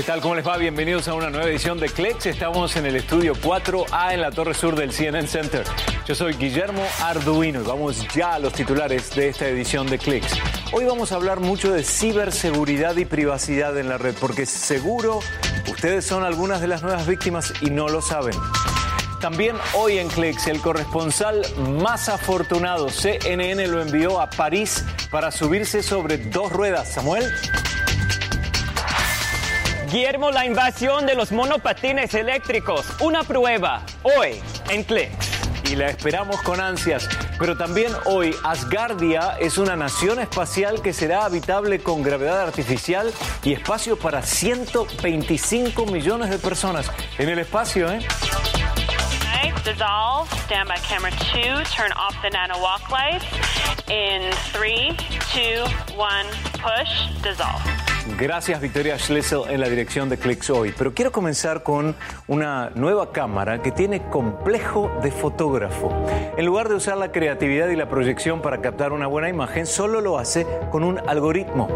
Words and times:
¿Qué 0.00 0.06
tal? 0.06 0.22
¿Cómo 0.22 0.34
les 0.34 0.48
va? 0.48 0.56
Bienvenidos 0.56 1.08
a 1.08 1.14
una 1.14 1.28
nueva 1.28 1.46
edición 1.46 1.78
de 1.78 1.90
Clex. 1.90 2.24
Estamos 2.24 2.74
en 2.76 2.86
el 2.86 2.96
estudio 2.96 3.34
4A 3.34 4.14
en 4.14 4.22
la 4.22 4.30
Torre 4.30 4.54
Sur 4.54 4.74
del 4.74 4.92
CNN 4.92 5.28
Center. 5.28 5.62
Yo 6.06 6.14
soy 6.14 6.32
Guillermo 6.32 6.82
Arduino 7.02 7.60
y 7.60 7.64
vamos 7.64 8.08
ya 8.14 8.32
a 8.36 8.38
los 8.38 8.54
titulares 8.54 9.14
de 9.14 9.28
esta 9.28 9.46
edición 9.46 9.86
de 9.88 9.98
Clex. 9.98 10.26
Hoy 10.72 10.86
vamos 10.86 11.12
a 11.12 11.16
hablar 11.16 11.40
mucho 11.40 11.70
de 11.70 11.84
ciberseguridad 11.84 12.96
y 12.96 13.04
privacidad 13.04 13.76
en 13.76 13.90
la 13.90 13.98
red, 13.98 14.14
porque 14.18 14.46
seguro 14.46 15.20
ustedes 15.70 16.06
son 16.06 16.24
algunas 16.24 16.62
de 16.62 16.68
las 16.68 16.82
nuevas 16.82 17.06
víctimas 17.06 17.52
y 17.60 17.68
no 17.68 17.86
lo 17.88 18.00
saben. 18.00 18.32
También 19.20 19.56
hoy 19.74 19.98
en 19.98 20.08
Clex, 20.08 20.46
el 20.46 20.62
corresponsal 20.62 21.42
más 21.78 22.08
afortunado, 22.08 22.88
CNN, 22.88 23.66
lo 23.66 23.82
envió 23.82 24.18
a 24.18 24.30
París 24.30 24.82
para 25.10 25.30
subirse 25.30 25.82
sobre 25.82 26.16
dos 26.16 26.50
ruedas. 26.50 26.90
Samuel. 26.90 27.30
Guillermo, 29.90 30.30
la 30.30 30.46
invasión 30.46 31.04
de 31.04 31.16
los 31.16 31.32
monopatines 31.32 32.14
eléctricos. 32.14 32.86
Una 33.00 33.24
prueba 33.24 33.82
hoy 34.04 34.40
en 34.68 34.84
Clex. 34.84 35.12
Y 35.68 35.74
la 35.74 35.88
esperamos 35.88 36.40
con 36.42 36.60
ansias. 36.60 37.08
Pero 37.38 37.56
también 37.56 37.90
hoy 38.04 38.34
Asgardia 38.44 39.36
es 39.40 39.58
una 39.58 39.74
nación 39.74 40.20
espacial 40.20 40.80
que 40.80 40.92
será 40.92 41.24
habitable 41.24 41.80
con 41.80 42.02
gravedad 42.04 42.40
artificial 42.40 43.12
y 43.42 43.52
espacio 43.52 43.98
para 43.98 44.22
125 44.22 45.86
millones 45.86 46.30
de 46.30 46.38
personas 46.38 46.90
en 47.18 47.28
el 47.28 47.40
espacio, 47.40 47.90
¿eh? 47.92 48.00
dissolve. 49.64 50.26
Stand 50.46 50.68
by 50.68 50.78
camera 50.78 51.10
two. 51.10 51.62
Turn 51.70 51.92
off 51.92 52.16
the 52.22 52.30
nano 52.30 52.58
walk 52.60 52.90
lights. 52.90 53.24
In 53.88 54.32
three, 54.52 54.96
two, 55.32 55.64
one, 55.96 56.26
push, 56.58 57.22
dissolve. 57.22 57.89
Gracias 58.18 58.60
Victoria 58.60 58.98
Schlesel 58.98 59.42
en 59.48 59.60
la 59.60 59.68
dirección 59.68 60.08
de 60.08 60.18
Clicks 60.18 60.50
hoy. 60.50 60.74
Pero 60.76 60.94
quiero 60.94 61.12
comenzar 61.12 61.62
con 61.62 61.94
una 62.28 62.70
nueva 62.74 63.12
cámara 63.12 63.62
que 63.62 63.70
tiene 63.70 64.08
complejo 64.08 64.90
de 65.02 65.10
fotógrafo. 65.10 65.90
En 66.36 66.46
lugar 66.46 66.68
de 66.68 66.74
usar 66.74 66.96
la 66.96 67.12
creatividad 67.12 67.68
y 67.68 67.76
la 67.76 67.88
proyección 67.88 68.42
para 68.42 68.60
captar 68.60 68.92
una 68.92 69.06
buena 69.06 69.28
imagen, 69.28 69.66
solo 69.66 70.00
lo 70.00 70.18
hace 70.18 70.46
con 70.70 70.84
un 70.84 70.98
algoritmo. 71.08 71.68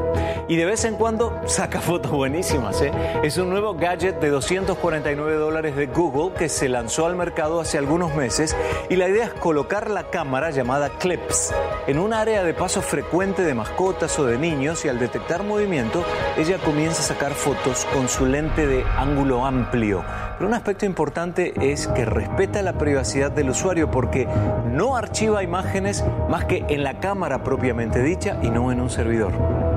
Y 0.48 0.56
de 0.56 0.64
vez 0.64 0.84
en 0.84 0.96
cuando 0.96 1.40
saca 1.46 1.80
fotos 1.82 2.12
buenísimas. 2.12 2.80
¿eh? 2.82 2.92
Es 3.22 3.38
un 3.38 3.50
nuevo 3.50 3.74
gadget 3.74 4.20
de 4.20 4.28
249 4.28 5.34
dólares 5.34 5.76
de 5.76 5.86
Google 5.86 6.34
que 6.36 6.48
se 6.48 6.68
lanzó 6.68 7.06
al 7.06 7.16
mercado 7.16 7.60
hace 7.60 7.78
algunos 7.78 8.14
meses 8.14 8.56
y 8.90 8.96
la 8.96 9.08
idea 9.08 9.26
es 9.26 9.34
colocar 9.34 9.90
la 9.90 10.10
cámara 10.10 10.50
llamada 10.50 10.90
Clips 10.98 11.52
en 11.86 11.98
un 11.98 12.12
área 12.12 12.44
de 12.44 12.54
paso 12.54 12.82
frecuente 12.82 13.42
de 13.42 13.54
mascotas 13.54 14.18
o 14.18 14.26
de 14.26 14.38
niños 14.38 14.84
y 14.84 14.88
al 14.88 14.98
detectar 14.98 15.42
movimiento 15.42 16.04
ella 16.36 16.58
comienza 16.58 17.00
a 17.02 17.04
sacar 17.04 17.32
fotos 17.32 17.86
con 17.92 18.08
su 18.08 18.26
lente 18.26 18.66
de 18.66 18.84
ángulo 18.96 19.46
amplio. 19.46 20.04
Pero 20.36 20.48
un 20.48 20.54
aspecto 20.54 20.86
importante 20.86 21.54
es 21.72 21.86
que 21.88 22.04
respeta 22.04 22.62
la 22.62 22.74
privacidad 22.74 23.30
del 23.30 23.50
usuario 23.50 23.90
porque 23.90 24.28
no 24.70 24.96
archiva 24.96 25.42
imágenes 25.42 26.04
más 26.28 26.44
que 26.44 26.64
en 26.68 26.84
la 26.84 27.00
cámara 27.00 27.42
propiamente 27.42 28.02
dicha 28.02 28.38
y 28.42 28.50
no 28.50 28.72
en 28.72 28.80
un 28.80 28.90
servidor. 28.90 29.73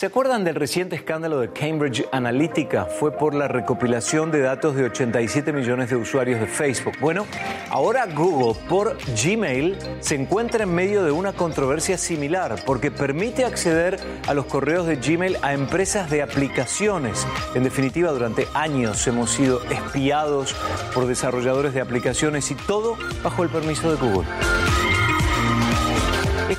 ¿Se 0.00 0.06
acuerdan 0.06 0.44
del 0.44 0.54
reciente 0.54 0.96
escándalo 0.96 1.40
de 1.40 1.52
Cambridge 1.52 2.06
Analytica? 2.10 2.86
Fue 2.86 3.12
por 3.12 3.34
la 3.34 3.48
recopilación 3.48 4.30
de 4.30 4.40
datos 4.40 4.74
de 4.74 4.84
87 4.84 5.52
millones 5.52 5.90
de 5.90 5.96
usuarios 5.96 6.40
de 6.40 6.46
Facebook. 6.46 6.94
Bueno, 7.02 7.26
ahora 7.68 8.06
Google 8.06 8.58
por 8.66 8.96
Gmail 9.22 9.76
se 10.00 10.14
encuentra 10.14 10.64
en 10.64 10.74
medio 10.74 11.04
de 11.04 11.10
una 11.10 11.34
controversia 11.34 11.98
similar 11.98 12.56
porque 12.64 12.90
permite 12.90 13.44
acceder 13.44 14.00
a 14.26 14.32
los 14.32 14.46
correos 14.46 14.86
de 14.86 14.96
Gmail 14.96 15.36
a 15.42 15.52
empresas 15.52 16.08
de 16.08 16.22
aplicaciones. 16.22 17.26
En 17.54 17.62
definitiva, 17.62 18.10
durante 18.10 18.48
años 18.54 19.06
hemos 19.06 19.30
sido 19.30 19.62
espiados 19.64 20.56
por 20.94 21.08
desarrolladores 21.08 21.74
de 21.74 21.82
aplicaciones 21.82 22.50
y 22.50 22.54
todo 22.54 22.96
bajo 23.22 23.42
el 23.42 23.50
permiso 23.50 23.90
de 23.90 23.98
Google. 23.98 24.26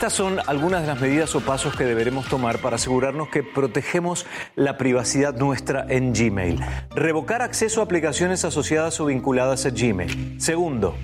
Estas 0.02 0.14
son 0.14 0.40
algunas 0.48 0.82
de 0.82 0.88
las 0.88 1.00
medidas 1.00 1.36
o 1.36 1.42
pasos 1.42 1.76
que 1.76 1.84
deberemos 1.84 2.26
tomar 2.26 2.58
para 2.58 2.78
asegurarnos 2.78 3.30
que 3.30 3.44
protegemos 3.44 4.26
la 4.56 4.76
privacidad 4.76 5.36
nuestra 5.36 5.86
en 5.90 6.12
Gmail. 6.12 6.60
Revocar 6.96 7.44
acceso 7.44 7.82
a 7.82 7.84
aplicaciones 7.84 8.44
asociadas 8.44 9.00
o 9.00 9.06
vinculadas 9.06 9.68
a 9.68 9.70
Gmail. 9.70 10.42
Segundo, 10.42 10.96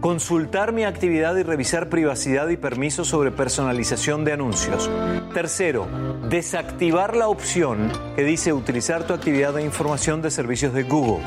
consultar 0.00 0.70
mi 0.70 0.84
actividad 0.84 1.34
y 1.34 1.42
revisar 1.42 1.88
privacidad 1.88 2.48
y 2.48 2.56
permisos 2.56 3.08
sobre 3.08 3.32
personalización 3.32 4.24
de 4.24 4.34
anuncios. 4.34 4.88
Tercero, 5.34 5.88
desactivar 6.28 7.16
la 7.16 7.26
opción 7.26 7.90
que 8.14 8.22
dice 8.22 8.52
utilizar 8.52 9.08
tu 9.08 9.12
actividad 9.12 9.54
de 9.54 9.64
información 9.64 10.22
de 10.22 10.30
servicios 10.30 10.72
de 10.72 10.84
Google. 10.84 11.24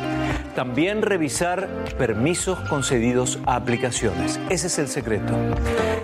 También 0.59 1.01
revisar 1.01 1.69
permisos 1.97 2.59
concedidos 2.67 3.39
a 3.45 3.55
aplicaciones. 3.55 4.41
Ese 4.49 4.67
es 4.67 4.77
el 4.77 4.89
secreto. 4.89 5.33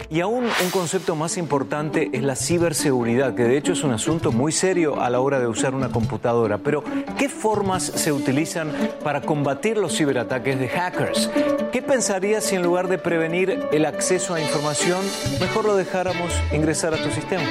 Y 0.09 0.21
aún 0.21 0.45
un 0.45 0.69
concepto 0.71 1.13
más 1.13 1.35
importante 1.35 2.09
es 2.13 2.23
la 2.23 2.37
ciberseguridad, 2.37 3.35
que 3.35 3.43
de 3.43 3.57
hecho 3.57 3.73
es 3.73 3.83
un 3.83 3.91
asunto 3.91 4.31
muy 4.31 4.53
serio 4.53 5.01
a 5.01 5.09
la 5.09 5.19
hora 5.19 5.41
de 5.41 5.47
usar 5.47 5.75
una 5.75 5.89
computadora. 5.89 6.57
Pero, 6.59 6.85
¿qué 7.17 7.27
formas 7.27 7.83
se 7.83 8.13
utilizan 8.13 8.71
para 9.03 9.19
combatir 9.19 9.77
los 9.77 9.97
ciberataques 9.97 10.57
de 10.57 10.69
hackers? 10.69 11.29
¿Qué 11.73 11.81
pensarías 11.81 12.45
si 12.45 12.55
en 12.55 12.63
lugar 12.63 12.87
de 12.87 12.97
prevenir 12.97 13.67
el 13.73 13.83
acceso 13.83 14.35
a 14.35 14.39
información, 14.39 15.01
mejor 15.41 15.65
lo 15.65 15.75
dejáramos 15.75 16.31
ingresar 16.53 16.93
a 16.93 16.97
tu 17.03 17.11
sistema? 17.11 17.43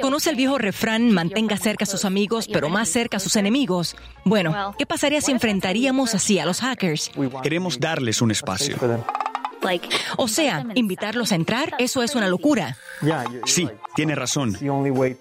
Conoce 0.00 0.30
el 0.30 0.36
viejo 0.36 0.58
refrán, 0.58 1.10
mantenga 1.10 1.56
cerca 1.56 1.84
a 1.84 1.86
sus 1.86 2.04
amigos, 2.04 2.48
pero 2.52 2.68
más 2.68 2.88
cerca 2.88 3.16
a 3.16 3.20
sus 3.20 3.36
enemigos. 3.36 3.96
Bueno, 4.24 4.74
¿qué 4.78 4.86
pasaría 4.86 5.20
si 5.20 5.32
enfrentaríamos 5.32 6.14
así 6.14 6.38
a 6.38 6.46
los 6.46 6.60
hackers? 6.60 7.10
Queremos 7.42 7.80
darles 7.80 8.20
un 8.22 8.30
espacio. 8.30 8.76
O 10.16 10.28
sea, 10.28 10.64
invitarlos 10.74 11.32
a 11.32 11.34
entrar, 11.34 11.74
eso 11.78 12.02
es 12.02 12.14
una 12.14 12.28
locura. 12.28 12.76
Sí, 13.46 13.68
tiene 13.96 14.14
razón. 14.14 14.56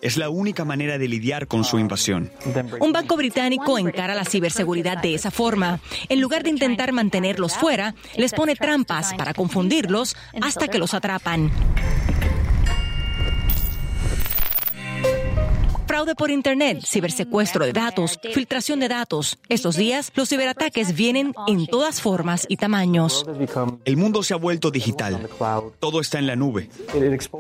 Es 0.02 0.18
la 0.18 0.30
única 0.30 0.66
manera 0.66 0.98
de 0.98 1.08
lidiar 1.08 1.48
con 1.48 1.64
su 1.64 1.80
invasión. 1.80 2.32
Un 2.80 2.92
banco 2.92 3.18
británico 3.18 3.80
encara 3.80 4.14
la 4.14 4.26
ciberseguridad 4.26 4.98
de 5.02 5.16
esa 5.16 5.32
forma. 5.32 5.80
En 6.10 6.22
lugar 6.22 6.44
de 6.44 6.52
intentar 6.52 6.92
mantenerlos 6.92 7.56
fuera, 7.56 7.96
les 8.18 8.34
pone 8.34 8.56
trampas 8.56 9.14
para 9.16 9.34
confundirlos 9.34 10.16
hasta 10.42 10.68
que 10.68 10.78
los 10.78 10.94
atrapan. 10.94 11.52
Fraude 15.96 16.14
por 16.14 16.30
Internet, 16.30 16.84
cibersecuestro 16.86 17.64
de 17.64 17.72
datos, 17.72 18.20
filtración 18.34 18.82
de 18.82 18.90
datos. 18.90 19.38
Estos 19.48 19.78
días, 19.78 20.12
los 20.14 20.28
ciberataques 20.28 20.94
vienen 20.94 21.34
en 21.48 21.68
todas 21.68 22.02
formas 22.02 22.46
y 22.50 22.58
tamaños. 22.58 23.26
El 23.86 23.96
mundo 23.96 24.22
se 24.22 24.34
ha 24.34 24.38
vuelto 24.38 24.72
digital. 24.72 25.30
Todo 25.80 26.02
está 26.02 26.20
en 26.20 26.28
la 26.28 26.36
nube. 26.36 26.70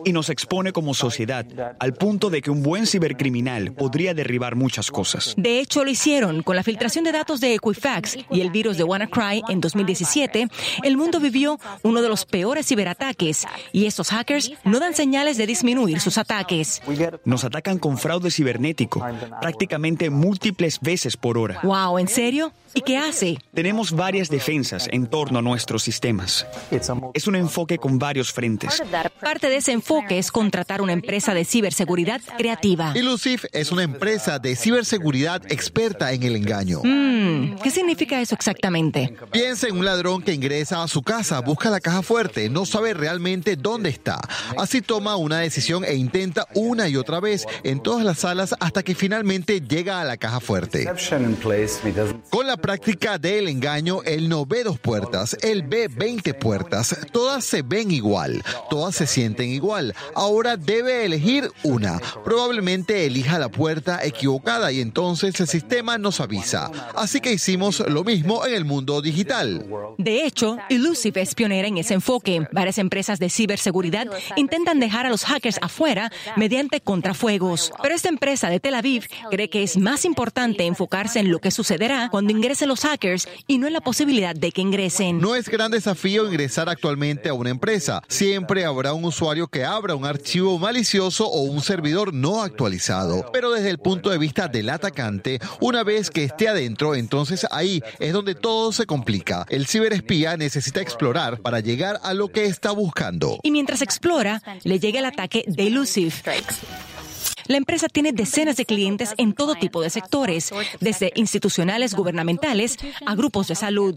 Y 0.05 0.13
nos 0.13 0.29
expone 0.29 0.71
como 0.71 0.93
sociedad 0.93 1.45
al 1.79 1.95
punto 1.95 2.29
de 2.29 2.41
que 2.41 2.49
un 2.49 2.63
buen 2.63 2.87
cibercriminal 2.87 3.73
podría 3.73 4.13
derribar 4.13 4.55
muchas 4.55 4.89
cosas. 4.89 5.33
De 5.35 5.59
hecho, 5.59 5.83
lo 5.83 5.91
hicieron 5.91 6.41
con 6.41 6.55
la 6.55 6.63
filtración 6.63 7.03
de 7.03 7.11
datos 7.11 7.41
de 7.41 7.55
Equifax 7.55 8.19
y 8.31 8.39
el 8.39 8.51
virus 8.51 8.77
de 8.77 8.85
WannaCry 8.85 9.43
en 9.49 9.59
2017. 9.59 10.47
El 10.81 10.95
mundo 10.95 11.19
vivió 11.19 11.59
uno 11.83 12.01
de 12.01 12.07
los 12.07 12.23
peores 12.23 12.65
ciberataques 12.67 13.45
y 13.73 13.85
estos 13.85 14.11
hackers 14.11 14.53
no 14.63 14.79
dan 14.79 14.95
señales 14.95 15.35
de 15.35 15.45
disminuir 15.45 15.99
sus 15.99 16.17
ataques. 16.17 16.81
Nos 17.25 17.43
atacan 17.43 17.79
con 17.79 17.97
fraude 17.97 18.31
cibernético, 18.31 18.44
prácticamente 19.41 20.09
múltiples 20.09 20.79
veces 20.79 21.17
por 21.17 21.37
hora. 21.37 21.59
Wow, 21.63 21.99
¿en 21.99 22.07
serio? 22.07 22.51
¿Y 22.77 22.81
qué 22.81 22.97
hace? 22.97 23.37
Tenemos 23.53 23.93
varias 23.93 24.29
defensas 24.29 24.89
en 24.91 25.07
torno 25.07 25.39
a 25.39 25.41
nuestros 25.41 25.81
sistemas. 25.81 26.45
Es 27.13 27.25
un 27.25 27.35
enfoque 27.35 27.77
con 27.77 27.97
varios 27.97 28.33
frentes. 28.33 28.83
Parte 29.21 29.47
de 29.47 29.55
ese 29.55 29.71
enfoque 29.71 30.19
es 30.19 30.29
contratar 30.29 30.81
una 30.81 30.91
empresa 30.91 31.33
de 31.33 31.45
ciberseguridad 31.45 32.19
creativa. 32.37 32.91
Ilusif 32.93 33.45
es 33.53 33.71
una 33.71 33.83
empresa 33.83 34.39
de 34.39 34.57
ciberseguridad 34.57 35.41
experta 35.49 36.11
en 36.11 36.23
el 36.23 36.35
engaño. 36.35 36.81
Mm, 36.83 37.59
¿Qué 37.63 37.71
significa 37.71 38.19
eso 38.19 38.35
exactamente? 38.35 39.15
Piensa 39.31 39.69
en 39.69 39.77
un 39.77 39.85
ladrón 39.85 40.21
que 40.21 40.33
ingresa 40.33 40.83
a 40.83 40.89
su 40.89 41.01
casa, 41.01 41.39
busca 41.39 41.69
la 41.69 41.79
caja 41.79 42.01
fuerte, 42.01 42.49
no 42.49 42.65
sabe 42.65 42.93
realmente 42.93 43.55
dónde 43.55 43.89
está. 43.89 44.19
Así 44.57 44.81
toma 44.81 45.15
una 45.15 45.39
decisión 45.39 45.85
e 45.85 45.95
intenta 45.95 46.45
una 46.53 46.89
y 46.89 46.97
otra 46.97 47.21
vez 47.21 47.45
en 47.63 47.81
todas 47.81 48.03
las 48.03 48.19
salas 48.19 48.34
salas 48.35 48.55
hasta 48.59 48.83
que 48.83 48.95
finalmente 48.95 49.61
llega 49.61 50.01
a 50.01 50.03
la 50.03 50.17
caja 50.17 50.39
fuerte. 50.39 50.85
Con 52.29 52.47
la 52.47 52.57
práctica 52.57 53.17
del 53.17 53.47
engaño, 53.47 54.01
él 54.03 54.27
no 54.27 54.45
ve 54.45 54.63
dos 54.63 54.77
puertas, 54.77 55.37
él 55.41 55.63
ve 55.63 55.87
20 55.87 56.33
puertas. 56.33 56.95
Todas 57.11 57.45
se 57.45 57.61
ven 57.61 57.91
igual, 57.91 58.43
todas 58.69 58.95
se 58.95 59.07
sienten 59.07 59.49
igual. 59.49 59.95
Ahora 60.13 60.57
debe 60.57 61.05
elegir 61.05 61.49
una. 61.63 62.01
Probablemente 62.23 63.05
elija 63.05 63.39
la 63.39 63.49
puerta 63.49 64.03
equivocada 64.03 64.71
y 64.71 64.81
entonces 64.81 65.39
el 65.39 65.47
sistema 65.47 65.97
nos 65.97 66.19
avisa. 66.19 66.71
Así 66.95 67.21
que 67.21 67.31
hicimos 67.31 67.79
lo 67.87 68.03
mismo 68.03 68.45
en 68.45 68.53
el 68.53 68.65
mundo 68.65 69.01
digital. 69.01 69.65
De 69.97 70.25
hecho, 70.25 70.57
Illusive 70.69 71.21
es 71.21 71.35
pionera 71.35 71.67
en 71.67 71.77
ese 71.77 71.93
enfoque. 71.93 72.47
Varias 72.51 72.77
empresas 72.79 73.19
de 73.19 73.29
ciberseguridad 73.29 74.07
intentan 74.35 74.79
dejar 74.79 75.05
a 75.05 75.09
los 75.09 75.23
hackers 75.23 75.57
afuera 75.61 76.11
mediante 76.35 76.81
contrafuegos. 76.81 77.71
Pero 77.81 77.95
esta 77.95 78.09
empresa 78.09 78.24
de 78.25 78.59
Tel 78.59 78.73
Aviv 78.73 79.07
cree 79.29 79.51
que 79.51 79.61
es 79.61 79.77
más 79.77 80.03
importante 80.03 80.65
enfocarse 80.65 81.19
en 81.19 81.29
lo 81.29 81.37
que 81.37 81.51
sucederá 81.51 82.09
cuando 82.09 82.31
ingresen 82.31 82.67
los 82.67 82.79
hackers 82.79 83.27
y 83.45 83.59
no 83.59 83.67
en 83.67 83.73
la 83.73 83.81
posibilidad 83.81 84.35
de 84.35 84.51
que 84.51 84.61
ingresen. 84.61 85.19
No 85.21 85.35
es 85.35 85.47
gran 85.47 85.69
desafío 85.69 86.25
ingresar 86.25 86.67
actualmente 86.67 87.29
a 87.29 87.35
una 87.35 87.51
empresa. 87.51 88.01
Siempre 88.07 88.65
habrá 88.65 88.93
un 88.93 89.05
usuario 89.05 89.47
que 89.47 89.63
abra 89.63 89.93
un 89.93 90.05
archivo 90.05 90.57
malicioso 90.57 91.27
o 91.27 91.41
un 91.41 91.61
servidor 91.61 92.15
no 92.15 92.41
actualizado. 92.41 93.29
Pero 93.31 93.51
desde 93.51 93.69
el 93.69 93.77
punto 93.77 94.09
de 94.09 94.17
vista 94.17 94.47
del 94.47 94.71
atacante, 94.71 95.39
una 95.59 95.83
vez 95.83 96.09
que 96.09 96.23
esté 96.23 96.47
adentro, 96.47 96.95
entonces 96.95 97.45
ahí 97.51 97.83
es 97.99 98.11
donde 98.11 98.33
todo 98.33 98.71
se 98.71 98.87
complica. 98.87 99.45
El 99.49 99.67
ciberespía 99.67 100.35
necesita 100.35 100.81
explorar 100.81 101.41
para 101.41 101.59
llegar 101.59 101.99
a 102.01 102.15
lo 102.15 102.29
que 102.29 102.45
está 102.45 102.71
buscando. 102.71 103.37
Y 103.43 103.51
mientras 103.51 103.83
explora, 103.83 104.41
le 104.63 104.79
llega 104.79 104.97
el 104.97 105.05
ataque 105.05 105.45
de 105.47 105.67
Elusive. 105.67 106.13
La 107.47 107.57
empresa 107.57 107.87
tiene 107.87 108.11
decenas 108.11 108.57
de 108.57 108.65
clientes 108.65 109.13
en 109.17 109.33
todo 109.33 109.55
tipo 109.55 109.81
de 109.81 109.89
sectores, 109.89 110.51
desde 110.79 111.11
institucionales 111.15 111.93
gubernamentales 111.93 112.77
a 113.05 113.15
grupos 113.15 113.47
de 113.47 113.55
salud. 113.55 113.95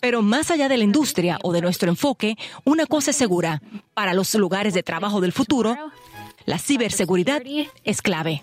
Pero 0.00 0.22
más 0.22 0.50
allá 0.50 0.68
de 0.68 0.76
la 0.76 0.84
industria 0.84 1.38
o 1.42 1.52
de 1.52 1.60
nuestro 1.60 1.88
enfoque, 1.88 2.36
una 2.64 2.86
cosa 2.86 3.10
es 3.10 3.16
segura. 3.16 3.60
Para 3.94 4.14
los 4.14 4.34
lugares 4.34 4.74
de 4.74 4.82
trabajo 4.82 5.20
del 5.20 5.32
futuro, 5.32 5.76
la 6.44 6.58
ciberseguridad 6.58 7.42
es 7.84 8.02
clave. 8.02 8.42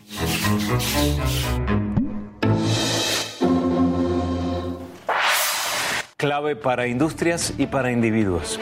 Clave 6.17 6.55
para 6.55 6.87
industrias 6.87 7.53
y 7.57 7.67
para 7.67 7.91
individuos. 7.91 8.59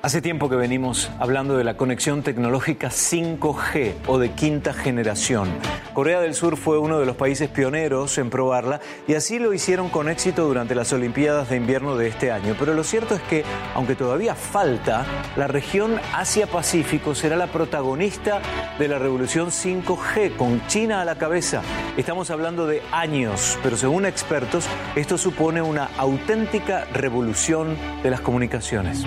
Hace 0.00 0.22
tiempo 0.22 0.48
que 0.48 0.54
venimos 0.54 1.10
hablando 1.18 1.56
de 1.56 1.64
la 1.64 1.76
conexión 1.76 2.22
tecnológica 2.22 2.88
5G 2.88 3.94
o 4.06 4.18
de 4.18 4.30
quinta 4.30 4.72
generación. 4.72 5.48
Corea 5.92 6.20
del 6.20 6.34
Sur 6.34 6.56
fue 6.56 6.78
uno 6.78 7.00
de 7.00 7.06
los 7.06 7.16
países 7.16 7.48
pioneros 7.48 8.16
en 8.18 8.30
probarla 8.30 8.80
y 9.08 9.14
así 9.14 9.40
lo 9.40 9.52
hicieron 9.52 9.88
con 9.88 10.08
éxito 10.08 10.46
durante 10.46 10.76
las 10.76 10.92
Olimpiadas 10.92 11.50
de 11.50 11.56
invierno 11.56 11.96
de 11.96 12.06
este 12.06 12.30
año. 12.30 12.54
Pero 12.56 12.74
lo 12.74 12.84
cierto 12.84 13.16
es 13.16 13.22
que, 13.22 13.42
aunque 13.74 13.96
todavía 13.96 14.36
falta, 14.36 15.04
la 15.36 15.48
región 15.48 16.00
Asia-Pacífico 16.14 17.16
será 17.16 17.34
la 17.34 17.48
protagonista 17.48 18.40
de 18.78 18.86
la 18.86 19.00
revolución 19.00 19.48
5G 19.48 20.36
con 20.36 20.64
China 20.68 21.00
a 21.00 21.04
la 21.04 21.18
cabeza. 21.18 21.62
Estamos 21.96 22.30
hablando 22.30 22.68
de 22.68 22.82
años, 22.92 23.58
pero 23.64 23.76
según 23.76 24.06
expertos, 24.06 24.68
esto 24.94 25.18
supone 25.18 25.60
una 25.60 25.90
auténtica 25.98 26.84
revolución 26.92 27.76
de 28.04 28.10
las 28.10 28.20
comunicaciones. 28.20 29.04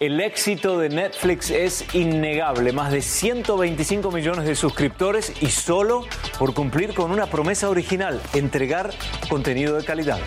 El 0.00 0.18
éxito 0.18 0.78
de 0.78 0.88
Netflix 0.88 1.50
es 1.50 1.94
innegable, 1.94 2.72
más 2.72 2.90
de 2.90 3.02
125 3.02 4.10
millones 4.10 4.46
de 4.46 4.54
suscriptores 4.54 5.30
y 5.42 5.48
solo 5.48 6.06
por 6.38 6.54
cumplir 6.54 6.94
con 6.94 7.10
una 7.10 7.26
promesa 7.26 7.68
original, 7.68 8.18
entregar 8.32 8.94
contenido 9.28 9.76
de 9.76 9.84
calidad. 9.84 10.18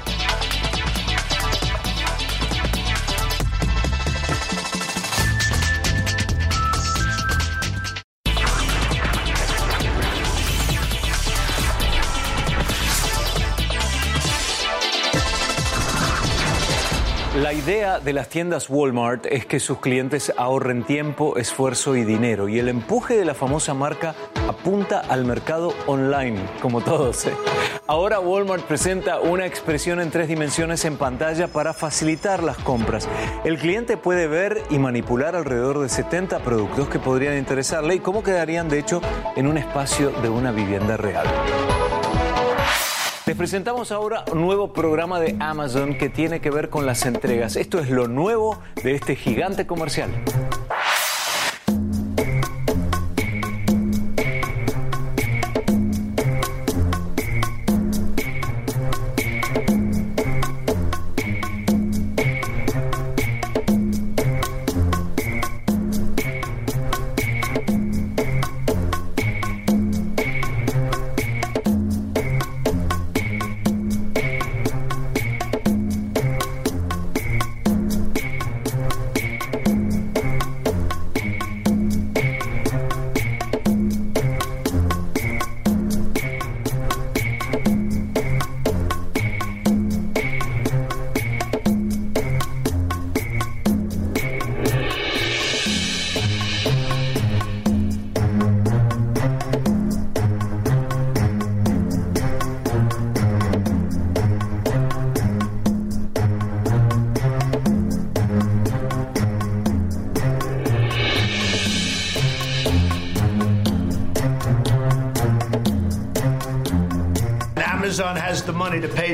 La 17.54 17.60
idea 17.60 18.00
de 18.00 18.14
las 18.14 18.30
tiendas 18.30 18.68
Walmart 18.68 19.28
es 19.28 19.46
que 19.46 19.60
sus 19.60 19.78
clientes 19.78 20.34
ahorren 20.38 20.84
tiempo, 20.84 21.38
esfuerzo 21.38 21.96
y 21.96 22.04
dinero. 22.04 22.50
Y 22.50 22.58
el 22.58 22.68
empuje 22.68 23.16
de 23.16 23.26
la 23.26 23.36
famosa 23.36 23.76
marca 23.76 24.16
apunta 24.48 25.02
al 25.02 25.24
mercado 25.24 25.72
online, 25.86 26.42
como 26.64 26.82
todos. 26.82 27.28
¿eh? 27.28 27.34
Ahora 27.86 28.20
Walmart 28.20 28.64
presenta 28.64 29.20
una 29.20 29.46
expresión 29.46 30.00
en 30.00 30.10
tres 30.10 30.30
dimensiones 30.30 30.84
en 30.86 30.98
pantalla 30.98 31.48
para 31.48 31.76
facilitar 31.76 32.42
las 32.42 32.58
compras. 32.58 33.08
El 33.44 33.60
cliente 33.60 33.98
puede 33.98 34.26
ver 34.26 34.64
y 34.72 34.80
manipular 34.80 35.36
alrededor 35.36 35.78
de 35.78 35.90
70 35.90 36.40
productos 36.40 36.90
que 36.90 36.98
podrían 36.98 37.38
interesarle 37.38 37.94
y 37.94 38.00
cómo 38.00 38.24
quedarían, 38.24 38.68
de 38.68 38.80
hecho, 38.80 39.00
en 39.36 39.46
un 39.46 39.60
espacio 39.60 40.10
de 40.24 40.30
una 40.30 40.52
vivienda 40.52 40.98
real. 40.98 41.28
Les 43.34 43.38
presentamos 43.40 43.92
ahora 43.92 44.26
un 44.32 44.42
nuevo 44.42 44.74
programa 44.74 45.20
de 45.20 45.36
Amazon 45.40 45.98
que 45.98 46.08
tiene 46.08 46.40
que 46.40 46.52
ver 46.52 46.70
con 46.70 46.86
las 46.86 47.04
entregas. 47.08 47.56
Esto 47.56 47.80
es 47.80 47.90
lo 47.90 48.08
nuevo 48.08 48.60
de 48.84 48.94
este 48.94 49.16
gigante 49.16 49.66
comercial. 49.66 50.12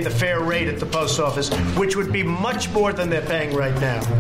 The 0.01 0.10
fair 0.10 0.41
rate 0.41 0.68
at 0.68 0.79
the 0.79 0.86
post 0.86 1.20
office, 1.20 1.50
which 1.77 1.96
would 1.96 2.12
be 2.12 2.24
much 2.24 2.70
more 2.70 2.94
than 2.94 3.10
they're 3.10 3.22
paying 3.22 3.56
right 3.56 3.79
now. 3.79 4.18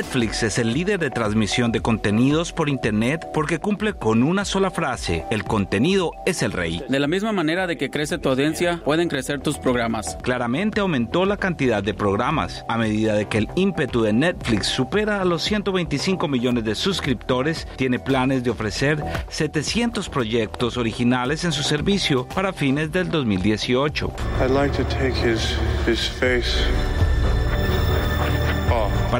Netflix 0.00 0.42
es 0.42 0.58
el 0.58 0.72
líder 0.72 0.98
de 0.98 1.10
transmisión 1.10 1.72
de 1.72 1.82
contenidos 1.82 2.54
por 2.54 2.70
Internet 2.70 3.26
porque 3.34 3.58
cumple 3.58 3.92
con 3.92 4.22
una 4.22 4.46
sola 4.46 4.70
frase, 4.70 5.26
el 5.30 5.44
contenido 5.44 6.12
es 6.24 6.42
el 6.42 6.52
rey. 6.52 6.82
De 6.88 6.98
la 6.98 7.06
misma 7.06 7.32
manera 7.32 7.66
de 7.66 7.76
que 7.76 7.90
crece 7.90 8.16
tu 8.16 8.30
audiencia, 8.30 8.80
pueden 8.82 9.10
crecer 9.10 9.40
tus 9.40 9.58
programas. 9.58 10.16
Claramente 10.22 10.80
aumentó 10.80 11.26
la 11.26 11.36
cantidad 11.36 11.82
de 11.82 11.92
programas. 11.92 12.64
A 12.70 12.78
medida 12.78 13.12
de 13.12 13.28
que 13.28 13.36
el 13.36 13.48
ímpetu 13.56 14.00
de 14.00 14.14
Netflix 14.14 14.68
supera 14.68 15.20
a 15.20 15.26
los 15.26 15.42
125 15.42 16.28
millones 16.28 16.64
de 16.64 16.76
suscriptores, 16.76 17.68
tiene 17.76 17.98
planes 17.98 18.42
de 18.42 18.48
ofrecer 18.48 19.04
700 19.28 20.08
proyectos 20.08 20.78
originales 20.78 21.44
en 21.44 21.52
su 21.52 21.62
servicio 21.62 22.26
para 22.28 22.54
fines 22.54 22.90
del 22.90 23.10
2018. 23.10 24.10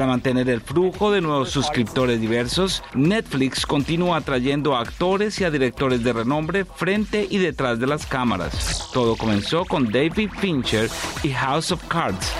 Para 0.00 0.12
mantener 0.12 0.48
el 0.48 0.62
flujo 0.62 1.10
de 1.10 1.20
nuevos 1.20 1.50
suscriptores 1.50 2.22
diversos, 2.22 2.82
Netflix 2.94 3.66
continúa 3.66 4.16
atrayendo 4.16 4.74
a 4.74 4.80
actores 4.80 5.38
y 5.38 5.44
a 5.44 5.50
directores 5.50 6.02
de 6.02 6.14
renombre 6.14 6.64
frente 6.64 7.28
y 7.28 7.36
detrás 7.36 7.78
de 7.78 7.86
las 7.86 8.06
cámaras. 8.06 8.88
Todo 8.94 9.14
comenzó 9.14 9.66
con 9.66 9.92
David 9.92 10.30
Fincher 10.38 10.88
y 11.22 11.28
House 11.32 11.70
of 11.70 11.84
Cards. 11.88 12.32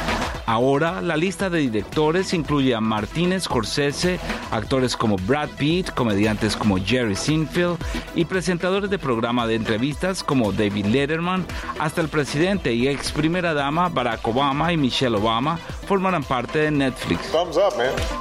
Ahora 0.47 1.03
la 1.03 1.19
lista 1.19 1.51
de 1.51 1.59
directores 1.59 2.33
incluye 2.33 2.75
a 2.75 2.81
Martin 2.81 3.39
Scorsese, 3.39 4.19
actores 4.51 4.97
como 4.97 5.17
Brad 5.17 5.51
Pitt, 5.51 5.91
comediantes 5.91 6.57
como 6.57 6.79
Jerry 6.83 7.15
Sinfield 7.15 7.77
y 8.15 8.25
presentadores 8.25 8.89
de 8.89 8.99
programa 8.99 9.47
de 9.47 9.57
entrevistas 9.57 10.25
como 10.25 10.51
David 10.51 10.87
Letterman, 10.87 11.45
hasta 11.79 12.01
el 12.01 12.09
presidente 12.09 12.73
y 12.73 12.89
ex 12.89 13.13
primera 13.13 13.53
dama 13.53 13.91
Barack 13.91 14.27
Obama 14.27 14.73
y 14.73 14.79
Michelle 14.79 15.19
Obama 15.19 15.61
formarán 15.91 16.23
parte 16.23 16.61
de 16.61 16.71
Netflix. 16.71 17.33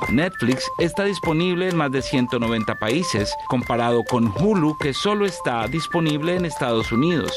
Netflix 0.09 0.63
está 0.79 1.03
disponible 1.03 1.69
en 1.69 1.77
más 1.77 1.91
de 1.91 2.01
190 2.01 2.79
países, 2.79 3.31
comparado 3.47 4.03
con 4.03 4.33
Hulu 4.35 4.75
que 4.79 4.91
solo 4.91 5.27
está 5.27 5.67
disponible 5.67 6.35
en 6.35 6.45
Estados 6.45 6.91
Unidos. 6.91 7.31